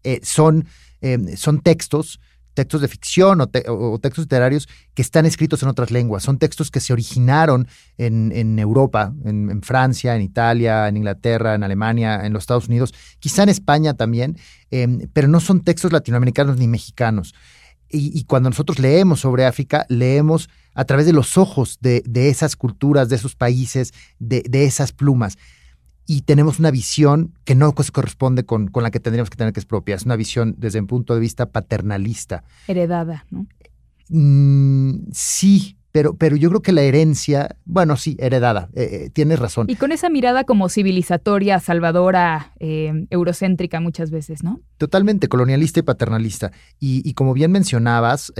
[0.03, 0.67] Eh, son,
[1.01, 2.19] eh, son textos
[2.57, 6.25] textos de ficción o, textos literarios que están escritos en otras lenguas.
[6.25, 12.27] Son textos que se originaron en, Europa, en, Francia, en Italia, en Inglaterra, en Alemania,
[12.27, 14.37] en los Estados Unidos, quizá en España también,
[14.73, 17.35] em, pero no son textos latinoamericanos ni mexicanos.
[17.89, 23.09] Y, cuando nosotros leemos sobre África, leemos a través de los ojos de, esas culturas,
[23.09, 25.39] de esos países, de, de esas plumas
[26.07, 29.53] y tenemos una visión que no se corresponde con, con, la que tendríamos que tener
[29.53, 29.97] que es propia.
[29.97, 32.45] Es una visión desde un punto de vista paternalista.
[32.69, 33.47] Heredada, ¿no?
[34.09, 39.39] Mm, sí, pero, pero yo creo que la herencia, bueno, sí, heredada, eh, eh, tienes
[39.39, 39.67] razón.
[39.71, 44.61] Y con esa mirada como civilizatoria, salvadora, eh, eurocéntrica muchas veces, ¿no?
[44.77, 46.53] Totalmente, colonialista y paternalista.
[46.79, 48.31] Y, como bien mencionabas,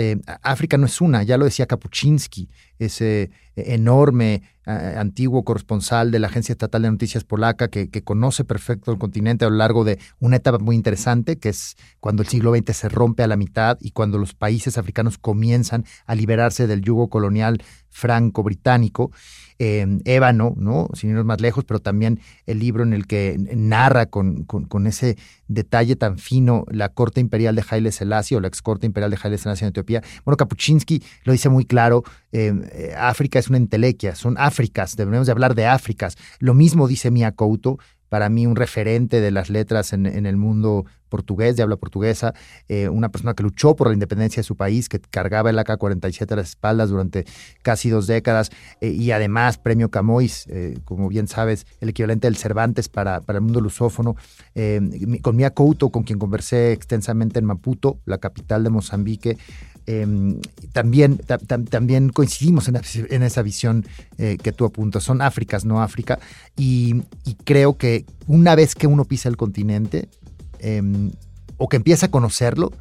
[0.43, 6.53] África no es una, ya lo decía Kapuczynski, ese enorme antiguo corresponsal de la Agencia
[6.53, 10.37] Estatal de Noticias Polaca que, que, conoce perfecto el continente a lo largo de una
[10.37, 13.93] etapa muy interesante, que es cuando el siglo XX se rompe a la mitad y
[13.93, 19.11] cuando los países africanos comienzan a liberarse del yugo colonial franco-británico,
[19.59, 20.89] eh, ébano, ¿no?
[20.93, 25.17] sin irnos más lejos, pero también el libro en el que narra con, con, ese
[25.49, 29.19] detalle tan fino la corte imperial de Haile Selassie o la ex corte imperial de
[29.23, 30.03] Haile Selassie en Etiopía.
[30.25, 35.27] Bueno, Kapuczynski lo dice muy claro, eh, eh, África es una entelequia, son Áfricas, debemos
[35.27, 36.17] de hablar de Áfricas.
[36.39, 40.85] Lo mismo dice Mia Couto, para mí un referente de las letras en, el mundo
[41.09, 42.35] portugués, de habla portuguesa,
[42.69, 46.33] eh, una persona que luchó por la independencia de su país, que cargaba el AK-47
[46.33, 47.25] a las espaldas durante
[47.63, 52.37] casi dos décadas eh, y además premio Camois, eh, como bien sabes, el equivalente del
[52.37, 54.17] Cervantes para, para el mundo lusófono,
[55.23, 59.39] con Mia Couto, con quien conversé extensamente en Maputo, la capital de Mozambique,
[59.87, 60.41] Em,
[60.73, 61.19] también,
[61.71, 63.87] también coincidimos en, esa visión
[64.19, 65.05] eh, que tú apuntas.
[65.05, 66.19] Son Áfricas, no África.
[66.57, 67.03] Y,
[67.45, 70.09] creo que una vez que uno pisa el continente,
[70.59, 71.13] em,
[71.57, 72.73] o que empieza a conocerlo,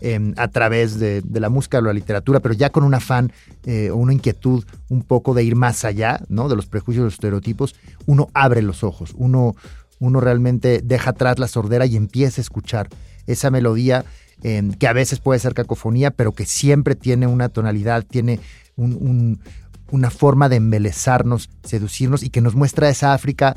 [0.00, 3.32] em, a través de, la música o la literatura, pero ya con un afán
[3.64, 6.48] eh, o una inquietud un poco de ir más allá ¿no?
[6.48, 7.74] de los prejuicios, los estereotipos,
[8.06, 9.56] uno abre los ojos, uno,
[9.98, 12.88] uno realmente deja atrás la sordera y empieza a escuchar
[13.26, 14.04] esa melodía
[14.42, 18.38] que a veces puede ser cacofonía, pero que siempre tiene una tonalidad, tiene
[18.76, 23.56] una forma de embelezarnos, seducirnos y que nos muestra esa África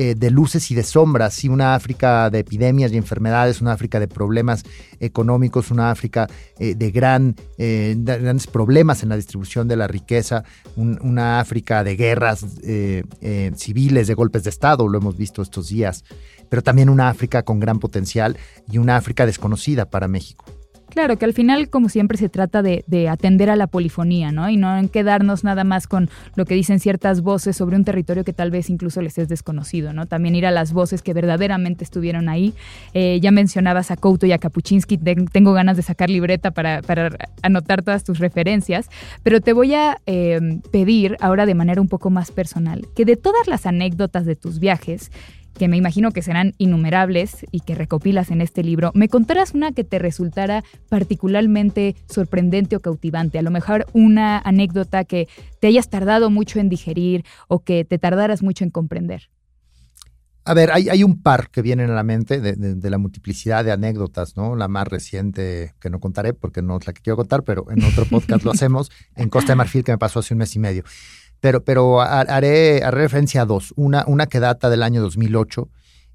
[0.00, 4.06] eh, de luces y de sombras, una África de epidemias y enfermedades, una África de
[4.06, 4.62] problemas
[5.00, 6.28] económicos, una África
[6.60, 6.92] eh, de,
[7.58, 10.44] eh, grandes problemas en la distribución de la riqueza,
[10.76, 12.46] una África de guerras
[13.56, 16.04] civiles, de golpes de Estado, lo hemos visto estos días
[16.48, 18.36] pero también una África con gran potencial
[18.70, 20.44] y una África desconocida para México.
[20.90, 24.48] Claro, que al final, como siempre, se trata de, atender a la polifonía, ¿no?
[24.48, 28.32] Y no quedarnos nada más con lo que dicen ciertas voces sobre un territorio que
[28.32, 30.06] tal vez incluso les es desconocido, ¿no?
[30.06, 32.54] También ir a las voces que verdaderamente estuvieron ahí.
[32.94, 36.80] Eh, ya mencionabas a Couto y a Kapuczynski, tengo ganas de sacar libreta para,
[37.42, 38.88] anotar todas tus referencias,
[39.22, 43.16] pero te voy a eh, pedir ahora de manera un poco más personal que de
[43.16, 45.10] todas las anécdotas de tus viajes,
[45.58, 49.72] que me imagino que serán innumerables y que recopilas en este libro, me contarás una
[49.72, 55.28] que te resultara particularmente sorprendente o cautivante, a lo mejor una anécdota que
[55.60, 59.28] te hayas tardado mucho en digerir o que te tardaras mucho en comprender.
[60.44, 64.34] A ver, hay, un par que vienen a la mente de, la multiplicidad de anécdotas,
[64.34, 64.56] ¿no?
[64.56, 67.84] La más reciente, que no contaré porque no es la que quiero contar, pero en
[67.84, 70.58] otro podcast lo hacemos, en Costa de Marfil, que me pasó hace un mes y
[70.58, 70.84] medio
[71.40, 73.72] pero, pero haré, referencia a dos.
[73.76, 75.68] Una, una que data del año 2008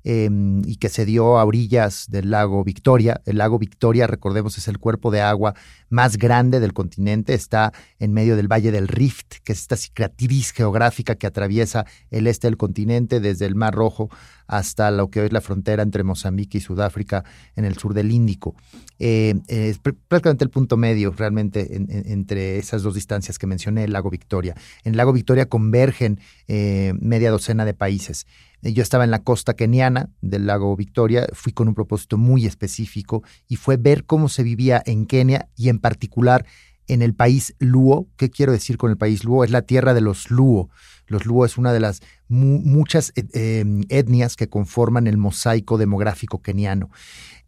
[0.03, 3.21] em, y que se dio a orillas del lago Victoria.
[3.25, 5.53] El lago Victoria, recordemos, es el cuerpo de agua
[5.89, 10.51] más grande del continente, está en medio del Valle del Rift, que es esta cicatriz
[10.51, 14.09] geográfica que atraviesa el este del continente desde el Mar Rojo
[14.57, 17.23] hasta lo que hoy es la frontera entre Mozambique y Sudáfrica
[17.55, 18.55] en el sur del Índico.
[18.99, 24.11] Eh, es prácticamente el punto medio realmente entre esas dos distancias que mencioné, el lago
[24.11, 24.53] Victoria.
[24.83, 28.27] En el lago Victoria convergen eh, media docena de países.
[28.61, 33.23] Yo estaba en la costa keniana del lago Victoria, fui con un propósito muy específico
[33.47, 36.45] y fue ver cómo se vivía en Kenia y en particular
[36.87, 38.07] en el país Luo.
[38.17, 39.43] ¿Qué quiero decir con el país Luo?
[39.43, 40.69] Es la tierra de los Luo.
[41.07, 46.41] Los Luo es una de las muchas eh, em, etnias que conforman el mosaico demográfico
[46.41, 46.89] keniano.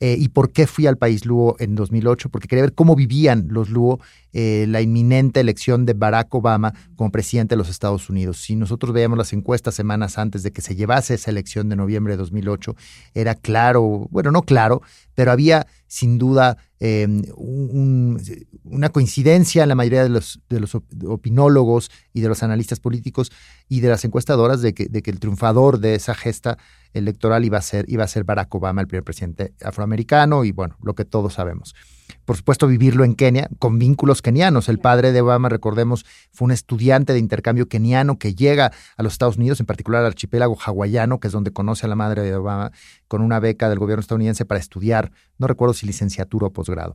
[0.01, 2.29] Eh, ¿Y por qué fui al país Luo en 2008?
[2.29, 3.99] Porque quería ver cómo vivían los Luo
[4.33, 8.41] eh, la inminente elección de Barack Obama como presidente de los Estados Unidos.
[8.41, 12.13] Si nosotros veíamos las encuestas semanas antes de que se llevase esa elección de noviembre
[12.13, 12.75] de 2008,
[13.13, 14.81] era claro, bueno, no claro,
[15.13, 21.89] pero había sin duda em, una coincidencia en la mayoría de los, de los opinólogos
[22.11, 23.31] y de los analistas políticos
[23.67, 26.57] y de las encuestadoras de que, de que el triunfador de esa gesta
[26.93, 30.77] electoral iba a ser, iba a ser Barack Obama, el primer presidente afroamericano, y bueno,
[30.81, 31.75] lo que todos sabemos.
[32.23, 34.69] Por supuesto, vivirlo en Kenia con vínculos kenianos.
[34.69, 39.13] El padre de Obama, recordemos, fue un estudiante de intercambio keniano que llega a los
[39.13, 42.35] Estados Unidos, en particular al archipiélago hawaiano, que es donde conoce a la madre de
[42.35, 42.71] Obama,
[43.07, 46.93] con una beca del gobierno estadounidense para estudiar, no recuerdo si licenciatura o posgrado.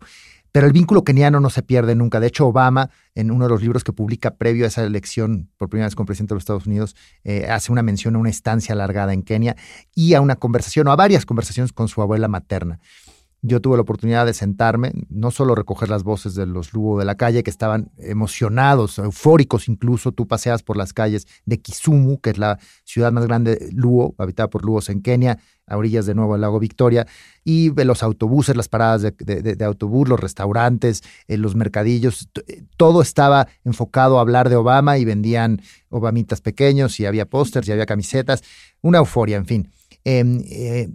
[0.53, 2.21] Pero el vínculo keniano no se pierde nunca.
[2.21, 5.69] De hecho, Obama, en uno de los libros que publica previo a esa elección por
[5.69, 8.73] primera vez como presidente de los Estados Unidos, eh, hace una mención a una estancia
[8.73, 9.57] alargada en Kenia
[9.95, 12.81] y a una conversación, o a varias conversaciones con su abuela materna
[13.42, 17.05] yo tuve la oportunidad de sentarme, no solo recoger las voces de los Luo de
[17.05, 20.12] la calle, que estaban emocionados, eufóricos incluso.
[20.12, 24.50] Tú paseas por las calles de Kisumu, que es la ciudad más grande Luo, habitada
[24.50, 27.07] por Luos en Kenia, a orillas de nuevo del lago Victoria,
[27.44, 33.48] y los autobuses, las paradas de, autobús, los restaurantes, eh, los mercadillos, eh, todo estaba
[33.64, 38.42] enfocado a hablar de Obama y vendían obamitas pequeños y había pósters y había camisetas,
[38.83, 39.70] una euforia, en fin.
[40.05, 40.88] Em, eh,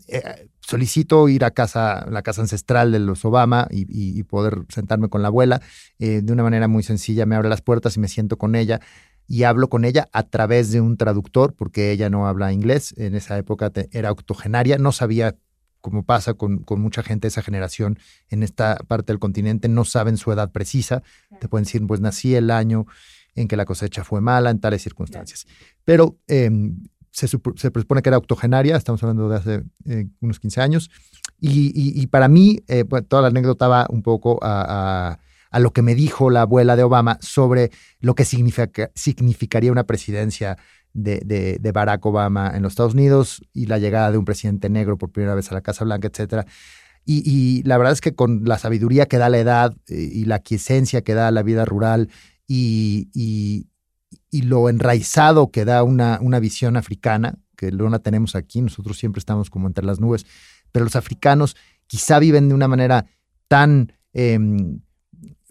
[0.66, 5.28] solicito ir a casa, la casa ancestral de los Obama y, poder sentarme con la
[5.28, 5.62] abuela.
[6.00, 8.82] Eh, de una manera muy sencilla me abre las puertas y me siento con ella
[9.28, 12.94] y hablo con ella a través de un traductor porque ella no habla inglés.
[12.98, 15.36] En esa época era octogenaria, no sabía
[15.82, 18.00] cómo pasa con, con, mucha gente de esa generación
[18.30, 21.04] en esta parte del continente, no saben su edad precisa.
[21.40, 22.88] Te pueden decir, pues nací el año
[23.36, 25.46] en que la cosecha fue mala, en tales circunstancias.
[25.84, 30.60] Pero em, se, se, presupone que era octogenaria, estamos hablando de hace eh, unos 15
[30.60, 30.92] años,
[31.40, 35.18] y, para mí eh, toda la anécdota va un poco a,
[35.58, 40.58] lo que me dijo la abuela de Obama sobre lo que significaría una presidencia
[40.94, 45.12] de, Barack Obama en los Estados Unidos y la llegada de un presidente negro por
[45.12, 46.46] primera vez a la Casa Blanca, etcétera.
[47.06, 50.40] Y, la verdad es que con la sabiduría que da la edad eh, y la
[50.40, 52.10] quiesencia que da la vida rural
[52.48, 53.68] y, y
[54.42, 59.20] lo enraizado que da una, una visión africana, que no la tenemos aquí, nosotros siempre
[59.20, 60.26] estamos como entre las nubes,
[60.72, 61.56] pero los africanos
[61.88, 63.06] quizá viven de una manera
[63.48, 64.80] tan, em,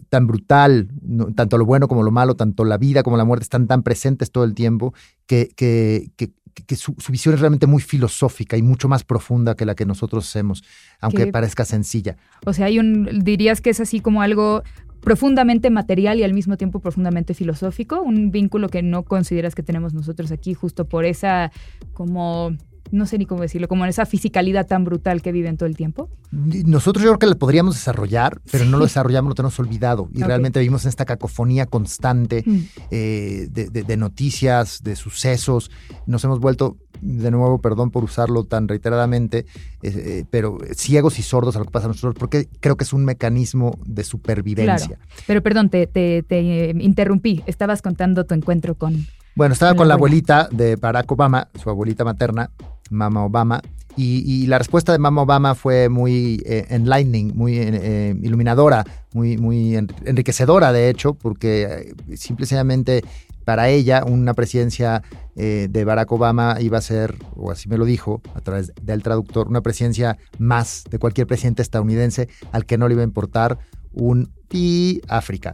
[0.09, 0.89] tan brutal,
[1.35, 4.31] tanto lo bueno como lo malo, tanto la vida como la muerte están tan presentes
[4.31, 4.93] todo el tiempo,
[5.25, 9.75] que, que, que, su, visión es realmente muy filosófica y mucho más profunda que la
[9.75, 10.63] que nosotros hacemos,
[10.99, 12.17] aunque parezca sencilla.
[12.45, 14.63] O sea, hay un, dirías que es así como algo
[15.05, 19.93] profundamente material y al mismo tiempo profundamente filosófico, un vínculo que no consideras que tenemos
[19.93, 21.53] nosotros aquí justo por esa
[21.93, 22.51] como
[22.91, 25.75] no sé ni cómo decirlo, como en esa fisicalidad tan brutal que viven todo el
[25.75, 26.09] tiempo?
[26.31, 30.09] Nosotros yo creo que la podríamos desarrollar, pero no lo desarrollamos, lo tenemos olvidado.
[30.13, 32.59] Y realmente vivimos en esta cacofonía constante mm.
[32.91, 35.71] eh, de, noticias, de sucesos.
[36.05, 39.45] Nos hemos vuelto, de nuevo, perdón por usarlo tan reiteradamente, eh,
[39.83, 42.93] eh, pero ciegos y sordos a lo que pasa a nosotros, porque creo que es
[42.93, 44.97] un mecanismo de supervivencia.
[45.27, 47.43] Pero perdón, te, te interrumpí.
[47.45, 49.05] Estabas contando tu encuentro con...
[49.35, 52.51] Bueno, estaba con la abuelita de Barack Obama, su abuelita materna,
[52.89, 53.61] Mama Obama.
[53.97, 59.75] Y, la respuesta de Mama Obama fue muy eh, enlightening, muy eh, iluminadora, muy, muy
[59.75, 63.05] enriquecedora, de hecho, porque eh, simplemente
[63.45, 65.03] para ella una presidencia
[65.35, 69.49] de Barack Obama iba a ser, o así me lo dijo a través del traductor,
[69.49, 73.57] una presidencia más de cualquier presidente estadounidense al que no le iba a importar
[73.95, 75.53] un pi África.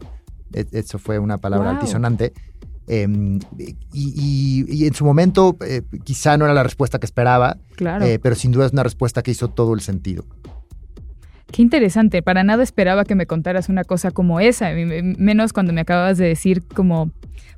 [0.54, 2.34] E, eso fue una palabra altisonante.
[2.88, 3.40] Em,
[3.94, 8.06] y, en su momento eh, quizá no era la respuesta que esperaba, claro.
[8.06, 10.26] Eh, pero sin duda es una respuesta que hizo todo el sentido.
[11.52, 15.82] Qué interesante, para nada esperaba que me contaras una cosa como esa, menos cuando me
[15.82, 17.12] acabas de decir como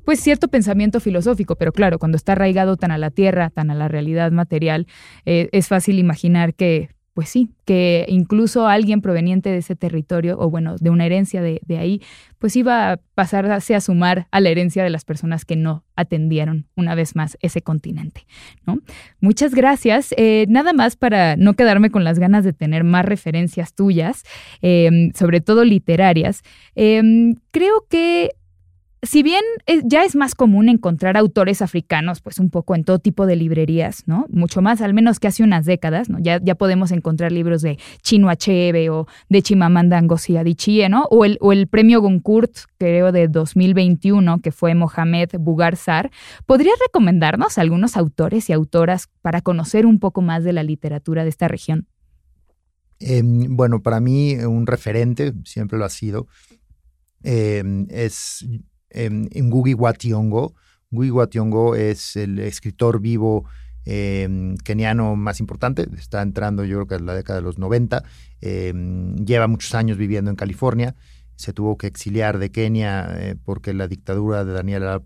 [0.04, 3.74] pues cierto pensamiento filosófico, pero claro, cuando está arraigado tan a la tierra, tan a
[3.74, 4.86] la realidad material,
[5.24, 10.50] eh, es fácil imaginar que pues sí, que incluso alguien proveniente de ese territorio, o
[10.50, 12.02] bueno, de una herencia de, ahí,
[12.38, 16.66] pues iba a pasarse a sumar a la herencia de las personas que no atendieron
[16.74, 18.26] una vez más ese continente.
[18.66, 18.80] ¿no?
[19.20, 20.12] Muchas gracias.
[20.16, 24.24] Eh, nada más para no quedarme con las ganas de tener más referencias tuyas,
[24.60, 26.42] em, sobre todo literarias.
[26.74, 28.32] Em, creo que
[29.04, 32.98] si bien eh, ya es más común encontrar autores africanos, pues un poco en todo
[32.98, 34.26] tipo de librerías, ¿no?
[34.30, 36.18] Mucho más, al menos que hace unas décadas, ¿no?
[36.20, 41.04] Ya, ya podemos encontrar libros de Chino Achebe o de Chimamanda Ngozi Adichie, ¿no?
[41.10, 46.10] O el, o el premio Goncourt, creo, de 2021, que fue Mohamed Bugarsar.
[46.46, 51.30] ¿Podrías recomendarnos algunos autores y autoras para conocer un poco más de la literatura de
[51.30, 51.86] esta región?
[53.00, 56.26] Em, bueno, para mí un referente, siempre lo ha sido,
[57.22, 58.46] em, es
[58.94, 60.54] Ngugi wa Thiong'o.
[60.92, 63.44] Ngugi wa Thiong'o es el escritor vivo
[63.84, 68.02] em, keniano más importante, está entrando yo creo que en la década de los 90,
[68.40, 70.94] em, lleva muchos años viviendo en California,
[71.36, 75.04] se tuvo que exiliar de Kenia eh, porque la dictadura de Daniel Arap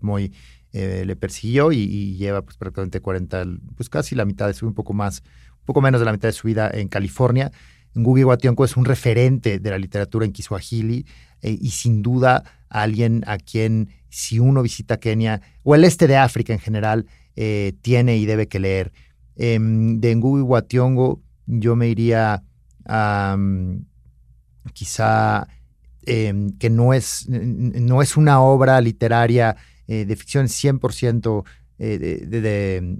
[0.71, 4.75] eh, le persiguió y, lleva pues prácticamente 40, pues casi la mitad de su, un
[4.75, 5.23] poco más,
[5.59, 7.51] un poco menos de la mitad de su vida en California.
[7.95, 11.07] Ngugi wa Thiong'o es un referente de la literatura en Kiswahili
[11.41, 16.17] eh, y sin duda alguien a quien si uno visita Kenia o el este de
[16.17, 18.91] África en general eh, tiene y debe que leer.
[19.35, 20.65] Em, de Ngugi wa
[21.45, 22.43] yo me iría
[22.85, 23.85] a mm,
[24.73, 25.47] quizá
[26.05, 29.55] em, que no es, no es una obra literaria
[29.87, 31.43] eh, de ficción 100%
[31.77, 32.97] de,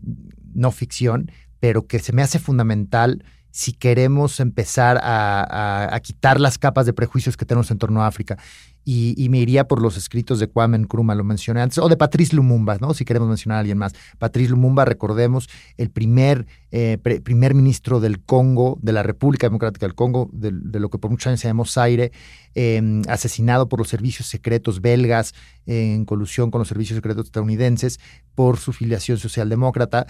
[0.54, 1.30] no ficción,
[1.60, 7.36] pero que se me hace fundamental si queremos empezar a, quitar las capas de prejuicios
[7.38, 8.38] que tenemos en torno a África.
[8.86, 12.36] Y, me iría por los escritos de Kwame Nkrumah, lo mencioné antes, o de Patrice
[12.36, 12.96] Lumumba, ¿no?
[12.96, 13.94] Si queremos mencionar a alguien más.
[14.18, 15.48] Patrice Lumumba, recordemos,
[15.78, 20.90] el primer, eh, primer ministro del Congo, de la República Democrática del Congo, de, lo
[20.90, 22.12] que por muchos años se llamó Zaire,
[22.56, 25.36] em, asesinado por los servicios secretos belgas
[25.68, 28.00] en colusión con los servicios secretos estadounidenses
[28.34, 30.08] por su filiación socialdemócrata.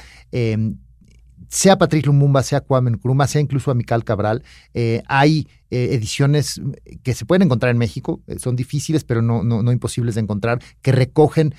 [1.48, 6.62] Sea Patrick Lumumba, sea Kwame Nkrumah, sea incluso Amical Cabral, eh, hay eh, ediciones
[7.04, 10.60] que se pueden encontrar en México, eh, son difíciles pero no, no, imposibles de encontrar,
[10.82, 11.54] que recogen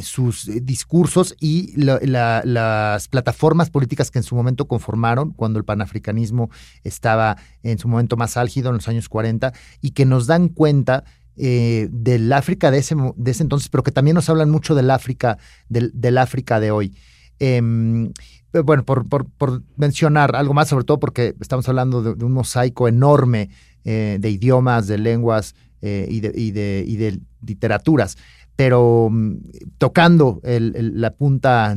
[0.00, 6.48] sus discursos y las plataformas políticas que en su momento conformaron cuando el panafricanismo
[6.84, 11.04] estaba en su momento más álgido en los años 40 y que nos dan cuenta
[11.36, 15.36] del África de ese, de ese entonces, pero que también nos hablan mucho del África,
[15.68, 16.94] del, del África de hoy.
[17.38, 18.12] Em,
[18.60, 23.50] bueno, por, por, mencionar algo más, sobre todo porque estamos hablando de, un mosaico enorme
[23.84, 28.16] eh, de idiomas, de lenguas eh, y, de, y, de, y, de, literaturas,
[28.54, 29.36] pero mm,
[29.78, 31.74] tocando la punta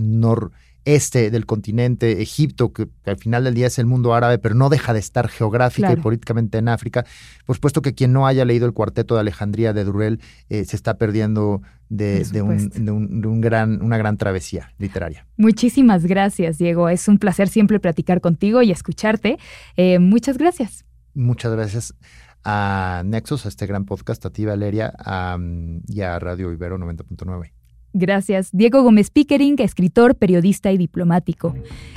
[0.86, 4.70] noreste del continente, Egipto, que, al final del día es el mundo árabe, pero no
[4.70, 7.06] deja de estar geográfica y políticamente en África,
[7.46, 10.98] por supuesto que quien no haya leído el cuarteto de Alejandría de Durrell se está
[10.98, 15.26] perdiendo de, un, gran, una gran travesía literaria.
[15.38, 16.90] Muchísimas gracias, Diego.
[16.90, 19.38] Es un placer siempre platicar contigo y escucharte.
[19.78, 20.86] Eh, muchas gracias.
[21.14, 21.94] Muchas gracias
[22.44, 24.94] a Nexus, a este gran podcast, a ti, Valeria,
[25.88, 27.52] y a Radio Ibero 90.9.
[27.98, 28.50] Gracias.
[28.52, 31.56] Diego Gómez Pickering, escritor, periodista y diplomático.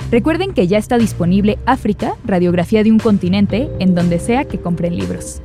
[0.09, 4.95] Recuerden que ya está disponible África, radiografía de un continente, en donde sea que compren
[4.95, 5.41] libros.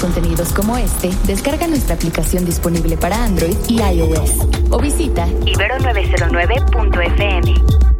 [0.00, 7.99] contenidos como este, descarga nuestra aplicación disponible para Android y iOS o visita ibero909.fm.